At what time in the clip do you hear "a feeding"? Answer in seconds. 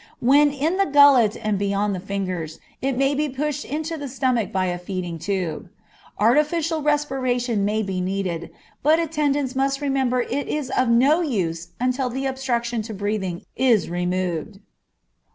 4.65-5.19